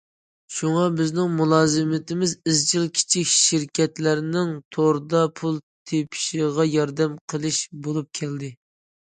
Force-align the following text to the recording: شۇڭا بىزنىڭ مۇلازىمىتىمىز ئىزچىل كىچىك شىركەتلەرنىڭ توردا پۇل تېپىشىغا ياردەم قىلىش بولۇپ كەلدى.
شۇڭا 0.59 0.83
بىزنىڭ 0.99 1.27
مۇلازىمىتىمىز 1.41 2.33
ئىزچىل 2.53 2.87
كىچىك 2.95 3.29
شىركەتلەرنىڭ 3.33 4.55
توردا 4.77 5.23
پۇل 5.43 5.61
تېپىشىغا 5.93 6.67
ياردەم 6.79 7.15
قىلىش 7.35 7.63
بولۇپ 7.85 8.13
كەلدى. 8.23 8.53